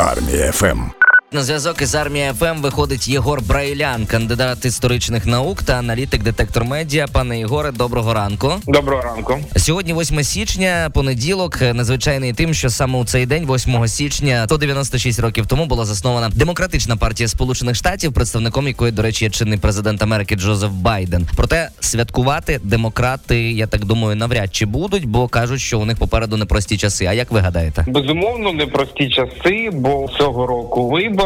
Армія 0.00 0.52
FM. 0.52 0.99
На 1.32 1.42
зв'язок 1.42 1.82
із 1.82 1.94
Армія 1.94 2.34
FM 2.34 2.60
виходить 2.60 3.08
Єгор 3.08 3.42
Брайлян, 3.42 4.06
кандидат 4.06 4.64
історичних 4.64 5.26
наук 5.26 5.62
та 5.62 5.72
аналітик 5.72 6.22
детектор 6.22 6.64
медіа. 6.64 7.06
Пане 7.12 7.38
Єгоре, 7.38 7.72
доброго 7.72 8.14
ранку. 8.14 8.52
Доброго 8.66 9.02
ранку. 9.02 9.38
Сьогодні 9.56 9.94
8 9.94 10.24
січня, 10.24 10.90
понеділок, 10.94 11.60
надзвичайний 11.60 12.32
тим, 12.32 12.54
що 12.54 12.70
саме 12.70 12.98
у 12.98 13.04
цей 13.04 13.26
день, 13.26 13.46
8 13.54 13.88
січня, 13.88 14.44
196 14.46 15.20
років 15.20 15.46
тому 15.46 15.66
була 15.66 15.84
заснована 15.84 16.28
демократична 16.28 16.96
партія 16.96 17.28
Сполучених 17.28 17.74
Штатів, 17.76 18.12
представником 18.12 18.68
якої, 18.68 18.92
до 18.92 19.02
речі, 19.02 19.24
є 19.24 19.30
чинний 19.30 19.58
президент 19.58 20.02
Америки 20.02 20.36
Джозеф 20.36 20.70
Байден. 20.70 21.28
Проте 21.36 21.68
святкувати 21.80 22.60
демократи, 22.64 23.52
я 23.52 23.66
так 23.66 23.84
думаю, 23.84 24.16
навряд 24.16 24.54
чи 24.54 24.66
будуть, 24.66 25.04
бо 25.06 25.28
кажуть, 25.28 25.60
що 25.60 25.80
у 25.80 25.84
них 25.84 25.98
попереду 25.98 26.36
непрості 26.36 26.76
часи. 26.76 27.06
А 27.06 27.12
як 27.12 27.30
ви 27.30 27.40
гадаєте? 27.40 27.84
Безумовно, 27.88 28.52
непрості 28.52 29.08
часи, 29.08 29.70
бо 29.72 30.08
цього 30.18 30.46
року 30.46 30.88
вибори, 30.88 31.19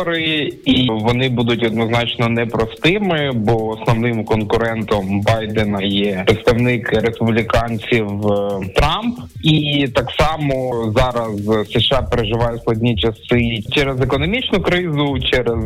і 0.64 0.88
вони 0.90 1.28
будуть 1.28 1.66
однозначно 1.66 2.28
непростими, 2.28 3.30
бо 3.34 3.68
основним 3.68 4.24
конкурентом 4.24 5.20
Байдена 5.20 5.82
є 5.82 6.22
представник 6.26 6.92
республіканців 6.92 8.26
е, 8.26 8.60
Трамп, 8.76 9.18
і 9.42 9.88
так 9.94 10.10
само 10.18 10.92
зараз 10.96 11.44
США 11.70 12.02
переживає 12.02 12.58
складні 12.58 12.96
часи 12.96 13.62
через 13.72 14.00
економічну 14.00 14.60
кризу, 14.60 15.18
через 15.30 15.58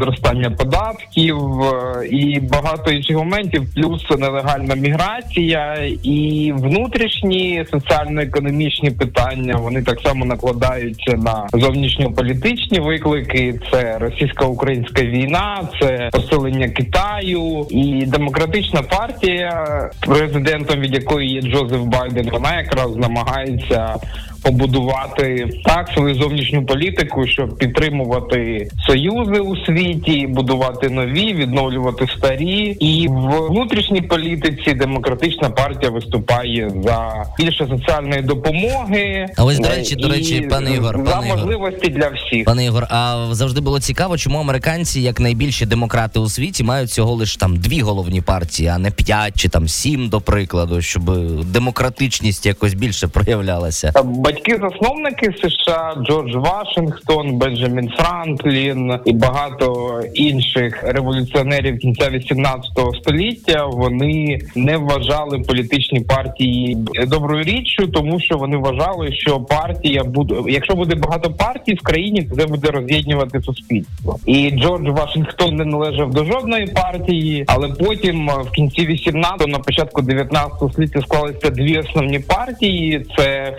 зростання 0.00 0.50
податків 0.50 1.38
е, 1.62 2.06
і 2.06 2.40
багато 2.40 2.90
інших 2.90 3.16
моментів, 3.16 3.62
плюс 3.74 4.10
нелегальна 4.18 4.74
міграція 4.74 5.90
і 6.02 6.52
внутрішні 6.56 7.64
соціально-економічні 7.70 8.90
питання. 8.90 9.56
Вони 9.56 9.82
так 9.82 10.00
само 10.00 10.24
накладаються 10.24 11.16
на 11.16 11.46
зовнішньополітичні 11.52 12.80
виклики. 12.80 13.60
Це 13.72 13.98
російсько-українська 13.98 15.02
війна, 15.02 15.68
це 15.80 16.10
посилення 16.12 16.68
Китаю 16.68 17.66
і 17.70 18.06
демократична 18.06 18.82
партія, 18.82 19.66
президентом 20.00 20.80
від 20.80 20.94
якої 20.94 21.28
є 21.32 21.42
Джозеф 21.42 21.80
Байден. 21.80 22.30
Вона 22.30 22.56
якраз 22.56 22.96
намагається 22.96 23.96
побудувати 24.42 25.48
так 25.64 25.88
свою 25.94 26.14
зовнішню 26.14 26.66
політику, 26.66 27.26
щоб 27.26 27.56
підтримувати 27.58 28.68
союзи 28.86 29.40
у 29.40 29.56
світі, 29.56 30.26
будувати 30.26 30.88
нові, 30.88 31.34
відновлювати 31.34 32.06
старі. 32.18 32.76
І 32.80 33.08
в 33.08 33.48
внутрішній 33.48 34.02
політиці 34.02 34.74
демократична 34.74 35.50
партія 35.50 35.90
виступає 35.90 36.70
за 36.84 37.26
більше 37.38 37.66
соціальної 37.70 38.22
допомоги. 38.22 39.26
А 39.36 39.44
ось 39.44 39.58
до 39.58 39.68
речі, 39.68 39.96
до 39.96 40.08
речі, 40.08 40.40
пане 40.50 40.74
Ігор, 40.74 40.96
за 40.96 41.12
пане 41.12 41.26
Ігор. 41.26 41.38
можливості 41.38 41.90
для 41.90 42.08
всіх. 42.08 42.44
Пане 42.44 42.64
Ігор, 42.64 42.86
а 42.90 43.26
завжди 43.30 43.60
було 43.60 43.80
цікаво, 43.80 44.18
чому 44.18 44.38
американці, 44.38 45.00
як 45.00 45.20
найбільші 45.20 45.66
демократи 45.66 46.20
у 46.20 46.28
світі, 46.28 46.64
мають 46.64 46.90
всього 46.90 47.14
лиш 47.14 47.36
там 47.36 47.56
дві 47.56 47.80
головні 47.80 48.20
партії, 48.20 48.68
а 48.68 48.78
не 48.78 48.90
п'ять 48.90 49.36
чи 49.36 49.48
там 49.48 49.68
сім, 49.68 50.08
до 50.08 50.20
прикладу, 50.20 50.82
щоб 50.82 51.02
демократичність 51.44 52.46
якось 52.46 52.74
більше 52.74 53.08
проявлялася. 53.08 53.92
Батьки-засновники 54.30 55.32
США 55.42 55.94
Джордж 56.06 56.34
Вашингтон, 56.34 57.38
Бенджамін 57.38 57.90
Франклін 57.96 58.98
і 59.04 59.12
багато 59.12 60.00
інших 60.14 60.82
революціонерів 60.82 61.78
кінця 61.78 62.10
18 62.10 62.70
століття 63.02 63.66
вони 63.66 64.38
не 64.56 64.76
вважали 64.76 65.38
політичні 65.38 66.00
партії 66.00 66.76
доброю 67.06 67.44
річчю, 67.44 67.86
тому 67.86 68.20
що 68.20 68.36
вони 68.36 68.56
вважали, 68.56 69.12
що 69.12 69.40
партія 69.40 70.04
буде, 70.04 70.34
якщо 70.48 70.74
буде 70.74 70.94
багато 70.94 71.30
партій 71.30 71.74
в 71.74 71.82
країні, 71.82 72.22
то 72.22 72.36
це 72.36 72.46
буде 72.46 72.70
роз'єднувати 72.70 73.40
суспільство. 73.40 74.18
І 74.26 74.50
Джордж 74.50 74.88
Вашингтон 74.88 75.56
не 75.56 75.64
належав 75.64 76.10
до 76.10 76.24
жодної 76.24 76.66
партії, 76.66 77.44
але 77.46 77.68
потім 77.68 78.30
в 78.44 78.50
кінці 78.50 78.80
18-го, 78.80 79.46
на 79.46 79.58
початку 79.58 80.02
19-го 80.02 80.70
століття 80.72 81.00
склалися 81.00 81.50
дві 81.50 81.78
основні 81.78 82.18
партії: 82.18 83.06
це 83.16 83.56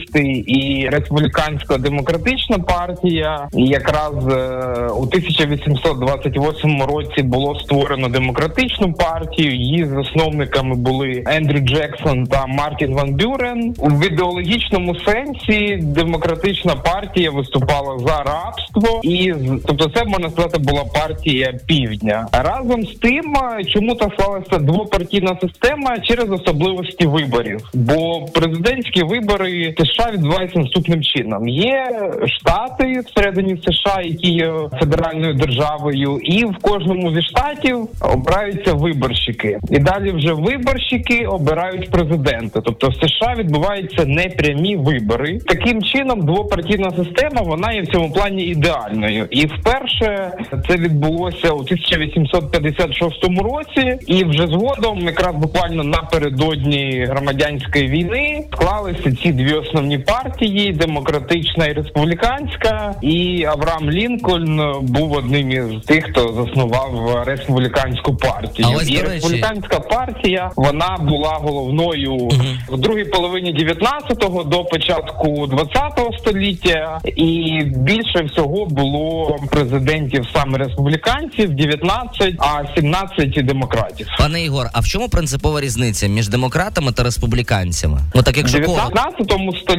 федералісти 0.00 0.44
і 0.46 0.88
республікансько-демократична 0.88 2.58
партія. 2.58 3.48
І 3.52 3.64
якраз 3.66 4.14
е, 4.26 4.88
у 4.88 5.02
1828 5.02 6.82
році 6.82 7.22
було 7.22 7.54
створено 7.60 8.08
демократичну 8.08 8.92
партію. 8.92 9.54
Її 9.54 9.84
засновниками 9.84 10.74
були 10.74 11.22
Ендрю 11.26 11.58
Джексон 11.58 12.26
та 12.26 12.46
Мартін 12.46 12.94
Ван 12.94 13.14
Бюрен. 13.14 13.74
У 13.78 14.04
ідеологічному 14.04 14.96
сенсі 14.96 15.76
демократична 15.76 16.74
партія 16.74 17.30
виступала 17.30 17.98
за 17.98 18.22
рабство, 18.22 19.00
і 19.02 19.34
тобто, 19.66 19.90
це 19.94 20.04
можна 20.04 20.30
сказати 20.30 20.58
була 20.58 20.84
партія 20.84 21.54
півдня. 21.66 22.26
Разом 22.32 22.82
з 22.82 22.94
тим, 22.94 23.34
чому 23.68 23.94
та 23.94 24.10
склалася 24.10 24.58
двопартійна 24.58 25.36
система 25.40 25.98
через 25.98 26.30
особливості 26.30 27.06
виборів, 27.06 27.70
бо 27.74 28.26
президентські 28.34 29.02
вибори 29.02 29.74
США 29.78 29.89
відбуваються 30.12 30.58
наступним 30.58 31.02
чином: 31.02 31.48
є 31.48 31.90
штати 32.26 33.00
всередині 33.06 33.56
США, 33.56 34.00
які 34.04 34.32
є 34.32 34.52
федеральною 34.80 35.34
державою, 35.34 36.18
і 36.22 36.44
в 36.44 36.56
кожному 36.62 37.12
зі 37.14 37.22
штатів 37.22 37.88
обираються 38.00 38.74
виборщики, 38.74 39.58
і 39.70 39.78
далі 39.78 40.10
вже 40.10 40.32
виборщики 40.32 41.26
обирають 41.26 41.90
президента. 41.90 42.60
Тобто 42.60 42.88
в 42.88 42.94
США 42.94 43.34
відбуваються 43.38 44.04
непрямі 44.06 44.76
вибори. 44.76 45.38
Таким 45.38 45.82
чином, 45.82 46.20
двопартійна 46.20 46.90
система 46.90 47.40
вона 47.42 47.72
є 47.72 47.82
в 47.82 47.86
цьому 47.86 48.12
плані 48.12 48.42
ідеальною. 48.42 49.26
І 49.30 49.46
вперше 49.46 50.32
це 50.68 50.76
відбулося 50.76 51.50
у 51.50 51.58
1856 51.58 53.24
році, 53.24 53.98
і 54.06 54.24
вже 54.24 54.46
згодом, 54.46 54.98
якраз 54.98 55.34
буквально 55.34 55.84
напередодні 55.84 57.06
громадянської 57.08 57.88
війни, 57.88 58.44
склалися 58.52 59.16
ці 59.22 59.32
дві 59.32 59.52
основні 59.52 59.79
партії: 59.98 60.72
демократична 60.72 61.66
і 61.66 61.72
республіканська. 61.72 62.94
І 63.02 63.44
Авраам 63.44 63.90
Лінкольн 63.90 64.60
був 64.82 65.12
одним 65.12 65.50
із 65.50 65.84
тих, 65.86 66.04
хто 66.10 66.32
заснував 66.32 67.22
республіканську 67.26 68.16
партію. 68.16 68.68
А 68.72 68.76
ось, 68.76 68.90
і 68.90 68.98
республіканська 69.00 69.80
партія 69.80 70.50
вона 70.56 70.96
була 71.00 71.30
головною 71.30 72.28
в 72.68 72.78
другій 72.78 73.04
половині 73.04 73.54
19-го 73.54 74.44
до 74.44 74.64
початку 74.64 75.28
20-го 75.46 76.18
століття, 76.18 77.00
і 77.04 77.60
більше 77.76 78.22
всього 78.22 78.66
було 78.66 79.36
президентів 79.50 80.26
саме 80.34 80.58
республіканців 80.58 81.54
19, 81.54 82.34
а 82.38 82.62
17 82.74 83.46
демократів. 83.46 84.06
Пане 84.18 84.42
Ігор, 84.44 84.66
а 84.72 84.80
в 84.80 84.86
чому 84.86 85.08
принципова 85.08 85.60
різниця 85.60 86.06
між 86.06 86.28
демократами 86.28 86.92
та 86.92 87.02
республіканцями? 87.02 88.00
Ну 88.14 88.22
так 88.22 88.36
В 88.36 88.38
якщо 88.38 88.60
кого 88.60 88.76
19 88.76 89.30
столітті, 89.62 89.69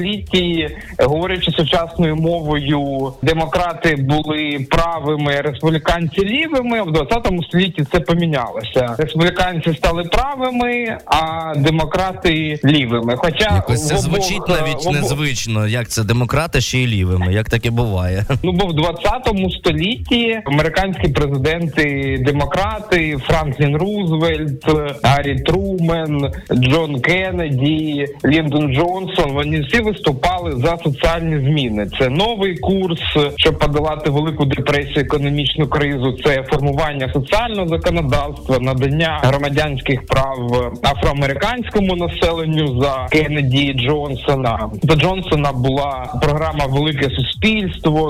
говорячи 0.99 1.51
сучасною 1.51 2.15
мовою, 2.15 3.13
демократи 3.21 3.95
були 3.95 4.65
правими, 4.69 5.41
республіканці 5.41 6.21
лівими. 6.25 6.81
В 6.83 6.91
20 6.91 7.27
столітті 7.47 7.83
це 7.91 7.99
помінялося. 7.99 8.95
Республіканці 8.97 9.73
стали 9.73 10.03
правими, 10.03 10.97
а 11.05 11.53
демократи 11.57 12.59
лівими. 12.65 13.15
Хоча 13.17 13.55
якось 13.55 13.87
це 13.87 13.95
обох- 13.95 14.01
звучить 14.01 14.47
навіть 14.47 14.85
в 14.85 14.87
обох- 14.87 14.93
незвично. 14.93 15.67
Як 15.67 15.87
це 15.89 16.03
демократи 16.03 16.61
ще 16.61 16.77
й 16.79 16.87
лівими? 16.87 17.33
Як 17.33 17.49
таке 17.49 17.69
буває? 17.71 18.25
Ну 18.43 18.51
бо 18.51 18.65
в 18.67 18.73
20 18.73 19.51
столітті 19.59 20.41
американські 20.45 21.07
президенти, 21.07 22.17
демократи, 22.25 23.17
Франклін 23.27 23.77
Рузвельт, 23.77 24.65
Гаррі 25.03 25.39
Трумен, 25.39 26.31
Джон 26.53 27.01
Кеннеді, 27.01 28.07
Ліндон 28.25 28.73
Джонсон. 28.73 29.31
Вони 29.31 29.63
всі 29.71 29.81
виступали 29.81 30.51
за 30.51 30.77
соціальні 30.83 31.39
зміни. 31.39 31.87
Це 31.99 32.09
новий 32.09 32.57
курс, 32.57 32.99
щоб 33.35 33.59
подолати 33.59 34.09
велику 34.09 34.45
депресію, 34.45 35.05
економічну 35.05 35.67
кризу. 35.67 36.17
Це 36.25 36.43
формування 36.43 37.13
соціального 37.13 37.67
законодавства, 37.67 38.59
надання 38.59 39.19
громадянських 39.23 40.05
прав 40.05 40.71
афроамериканському 40.83 41.95
населенню 41.95 42.81
за 42.81 43.07
Кеннеді 43.11 43.73
Джонсона. 43.73 44.69
До 44.83 44.95
Джонсона 44.95 45.51
була 45.51 46.19
програма 46.21 46.65
Велике 46.65 47.09
суспільство, 47.09 47.30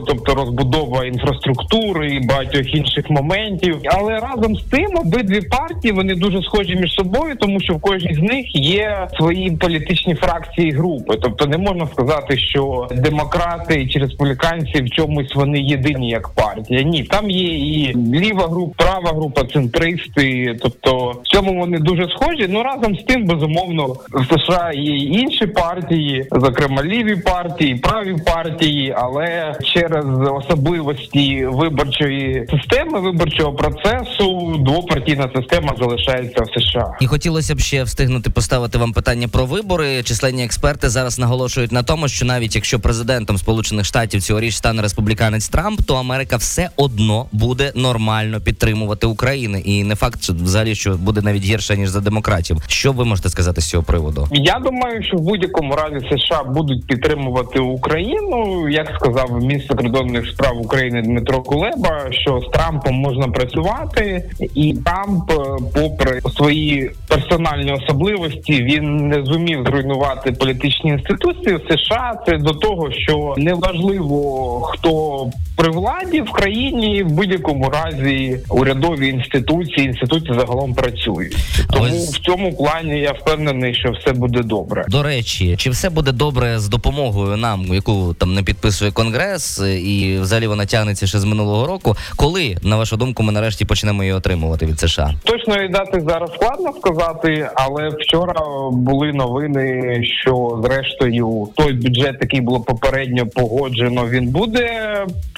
тобто 0.07 0.36
розбудова 0.36 1.06
інфраструктури 1.06 2.16
і 2.16 2.19
багатьох 2.19 2.75
інших 2.75 3.10
моментів. 3.10 3.78
Але 3.86 4.19
разом 4.19 4.56
з 4.56 4.63
тим 4.63 4.89
обидві 4.95 5.42
партії 5.42 5.94
вони 5.94 6.16
дуже 6.16 6.42
схожі 6.44 6.75
між 6.75 6.94
собою, 6.94 7.36
тому 7.39 7.60
що 7.60 7.74
в 7.74 7.81
кожній 7.81 8.13
з 8.13 8.19
них 8.19 8.56
є 8.56 9.07
свої 9.18 9.51
політичні 9.51 10.16
фракції 10.16 10.68
і 10.68 10.72
групи. 10.72 11.18
Тобто 11.22 11.45
не 11.45 11.57
можна 11.57 11.88
сказати, 11.88 12.38
що 12.38 12.88
демократи 12.92 13.88
чи 13.88 14.00
республіканці 14.00 14.81
в 14.81 14.89
чомусь 14.89 15.36
вони 15.36 15.60
єдині 15.60 16.10
як 16.10 16.30
партія. 16.30 16.81
Ні, 16.81 17.04
там 17.04 17.30
є 17.30 17.57
і 17.57 17.95
ліва 18.13 18.48
група, 18.48 18.84
права 18.84 19.12
група, 19.18 19.44
центристи. 19.44 20.57
Тобто 20.62 21.16
в 21.24 21.27
цьому 21.27 21.60
вони 21.60 21.80
дуже 21.80 22.10
схожі. 22.10 22.48
Ну 22.50 22.63
разом 22.63 22.95
з 22.95 23.04
тим, 23.04 23.25
безумовно, 23.25 23.86
в 24.12 24.25
США 24.39 24.72
є 24.74 24.95
інші 24.95 25.48
партії, 25.48 26.27
зокрема 26.31 26.84
ліві 26.84 27.16
партії, 27.16 27.75
праві 27.75 28.16
партії, 28.25 28.95
але 28.98 29.21
але 29.22 29.56
через 29.64 30.06
особливості 30.32 31.46
виборчої 31.46 32.48
системи 32.52 33.00
виборчого 33.00 33.54
процесу 33.54 34.41
двопартійна 34.57 35.30
система 35.36 35.75
залишається 35.80 36.42
в 36.44 36.62
США. 36.62 36.98
І 37.01 37.07
хотілося 37.07 37.56
б 37.56 37.59
ще 37.59 37.83
встигнути 37.83 38.30
поставити 38.30 38.77
вам 38.77 38.94
питання 38.94 39.27
про 39.27 39.45
вибори. 39.45 40.03
Численні 40.03 40.44
експерти 40.44 40.89
зараз 40.89 41.19
наголошують 41.19 41.71
на 41.71 41.83
тому, 41.83 42.07
що 42.07 42.25
навіть 42.25 42.56
якщо 42.56 42.80
президентом 42.80 43.38
Сполучених 43.38 43.86
Штатів 43.86 44.21
цьогоріч 44.21 44.56
стане 44.56 44.81
республіканець 44.81 45.50
Трамп, 45.50 45.81
то 45.81 45.95
Америка 45.95 46.38
все 46.38 46.69
одно 46.75 47.25
буде 47.31 47.71
нормально 47.75 48.42
підтримувати 48.42 49.07
Україну. 49.07 49.57
І 49.57 49.83
не 49.83 49.95
факт, 49.95 50.24
що 50.24 50.33
взагалі 50.33 50.75
що 50.75 50.92
буде 50.92 51.21
навіть 51.21 51.44
гірше 51.44 51.77
ніж 51.77 51.89
за 51.89 52.00
демократів. 52.00 52.57
Що 52.68 52.92
ви 52.92 53.06
можете 53.06 53.30
сказати 53.30 53.62
з 53.62 53.69
цього 53.69 53.83
приводу? 53.83 54.27
Я 54.31 54.59
думаю, 54.59 55.03
що 55.03 55.18
в 55.18 55.21
будь-якому 55.21 55.75
разі 55.75 56.07
США 56.12 56.44
будуть 56.44 56.88
підтримувати 56.88 57.59
Україну, 57.59 58.69
як 58.69 58.92
сказав 59.00 59.44
міністр 59.44 59.81
закордонних 59.81 60.27
справ 60.27 60.62
України 60.62 61.01
Дмитро 61.01 61.42
Кулеба, 61.42 62.12
що 62.12 62.39
з 62.39 62.51
Трампом 62.53 62.95
можна 62.95 63.27
працювати, 63.27 64.30
і 64.56 64.74
Трамп, 64.86 65.32
е, 65.32 65.36
попри 65.76 66.22
свої 66.38 66.92
персональні 67.08 67.72
особливості, 67.72 68.54
він 68.64 69.08
не 69.08 69.26
зумів 69.26 69.64
зруйнувати 69.66 70.32
політичні 70.32 70.90
інституції 70.90 71.56
в 71.56 71.62
США. 71.78 72.14
Це 72.26 72.38
до 72.38 72.54
того, 72.54 72.92
що 72.92 73.34
неважливо 73.38 74.62
хто 74.62 75.26
при 75.56 75.70
владі 75.72 76.22
в 76.22 76.32
країні 76.32 77.04
в 77.04 77.08
будь-якому 77.08 77.70
разі 77.70 78.40
урядові 78.50 79.08
інституції, 79.08 79.86
інституції 79.88 80.34
загалом 80.40 80.74
працюють. 80.74 81.36
Тому 81.74 81.86
ось- 81.86 82.10
в 82.16 82.20
цьому 82.20 82.54
плані 82.58 83.00
я 83.00 83.12
впевнений, 83.12 83.76
що 83.76 83.92
все 83.92 84.14
буде 84.14 84.44
добре. 84.44 84.86
До 84.90 85.04
речі, 85.04 85.56
чи 85.58 85.70
все 85.70 85.90
буде 85.90 86.12
добре 86.12 86.60
з 86.60 86.68
допомогою 86.68 87.38
нам, 87.38 87.74
яку 87.74 88.14
там 88.14 88.34
не 88.34 88.44
підписує 88.44 88.92
конгрес, 88.92 89.60
і 89.86 90.18
взагалі 90.22 90.48
вона 90.48 90.66
тягнеться 90.66 91.08
ще 91.08 91.20
з 91.20 91.24
минулого 91.24 91.68
року? 91.68 91.96
Коли 92.16 92.58
на 92.64 92.78
вашу 92.78 92.98
думку 92.98 93.24
ми 93.24 93.32
нарешті 93.32 93.66
почнемо 93.66 94.04
її 94.04 94.14
отримувати 94.31 94.66
від 94.66 94.80
США? 94.80 95.13
Точної 95.24 95.69
дати 95.69 96.01
зараз 96.07 96.31
складно 96.33 96.74
сказати, 96.74 97.50
але 97.56 97.89
вчора 97.89 98.42
були 98.72 99.12
новини, 99.13 100.00
що 100.04 100.62
зрештою 100.63 101.48
той 101.56 101.74
бюджет, 101.74 102.18
який 102.22 102.42
було 102.42 102.60
попередньо 102.60 103.28
погоджено, 103.28 104.07
він 104.10 104.28
буде 104.28 104.68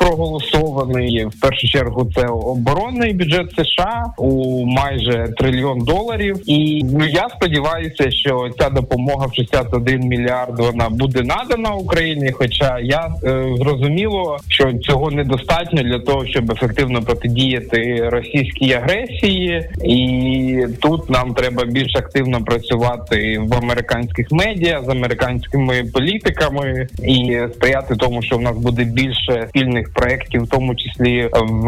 проголосований. 0.04 1.26
В 1.26 1.40
першу 1.40 1.68
чергу 1.68 2.12
це 2.16 2.28
оборонний 2.28 3.14
бюджет 3.14 3.52
США 3.52 4.06
у 4.18 4.66
майже 4.66 5.34
трильйон 5.38 5.80
доларів. 5.80 6.36
І 6.46 6.82
ну 6.84 7.06
я 7.06 7.30
сподіваюся, 7.30 8.12
що 8.12 8.50
ця 8.60 8.70
допомога 8.70 9.26
в 9.26 9.34
61 9.34 10.02
мільярд 10.02 10.60
вона 10.60 10.90
буде 10.90 11.22
надана 11.22 11.74
Україні. 11.74 12.32
Хоча 12.32 12.80
я 12.80 13.08
е, 13.24 13.46
зрозуміло, 13.58 14.38
що 14.50 14.74
цього 14.74 15.12
недостатньо 15.12 15.84
для 15.84 16.00
того, 16.00 16.26
щоб 16.26 16.52
ефективно 16.52 17.02
протидіяти 17.02 18.10
російській 18.10 18.74
агресії, 18.74 19.70
і 19.84 20.66
тут 20.82 21.10
нам 21.10 21.34
треба 21.34 21.66
більш 21.66 21.96
активно 21.96 22.44
працювати 22.44 23.42
в 23.48 23.54
американських 23.54 24.32
медіа 24.32 24.82
з 24.86 24.90
американськими 24.90 25.84
політиками 25.94 26.88
і 27.04 27.40
сприяти 27.54 27.96
тому, 27.96 28.22
що 28.22 28.38
в 28.38 28.42
нас 28.42 28.58
буде 28.58 28.84
більше 28.84 29.46
спільних 29.50 29.93
проєктів, 29.94 30.44
в 30.44 30.48
тому 30.48 30.76
числі 30.76 31.30
в 31.34 31.68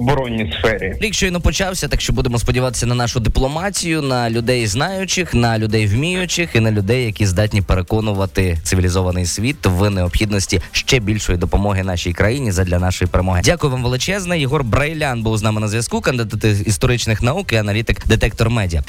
оборонній 0.00 0.54
сфері. 0.58 0.94
Рік 1.00 1.14
щойно 1.14 1.40
почався, 1.40 1.88
так 1.88 2.00
що 2.00 2.12
будемо 2.12 2.38
сподіватися 2.38 2.86
на 2.86 2.94
нашу 2.94 3.20
дипломатію, 3.20 4.02
на 4.02 4.30
людей 4.30 4.66
знаючих, 4.66 5.34
на 5.34 5.58
людей 5.58 5.86
вміючих 5.86 6.50
і 6.54 6.60
на 6.60 6.70
людей, 6.70 7.04
які 7.04 7.26
здатні 7.26 7.62
переконувати 7.62 8.58
цивілізований 8.62 9.26
світ 9.26 9.56
в 9.66 9.90
необхідності 9.90 10.60
ще 10.72 10.98
більшої 10.98 11.38
допомоги 11.38 11.82
нашій 11.82 12.12
країні 12.12 12.52
задля 12.52 12.78
нашої 12.78 13.10
перемоги. 13.10 13.40
Дякую 13.44 13.72
вам 13.72 13.82
величезне. 13.82 14.38
Єгор 14.38 14.64
Брайлян 14.64 15.22
був 15.22 15.38
з 15.38 15.42
нами 15.42 15.60
на 15.60 15.68
зв'язку. 15.68 16.00
Кандидат 16.00 16.44
історичних 16.66 17.22
наук 17.22 17.52
і 17.52 17.56
аналітик 17.56 18.06
детектор 18.06 18.50
медіа. 18.50 18.82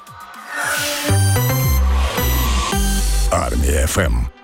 Армія 3.31 3.87
ФМ. 3.87 4.34